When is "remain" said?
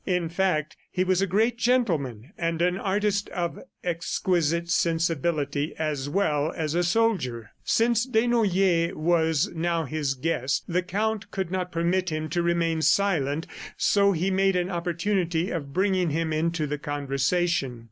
12.41-12.81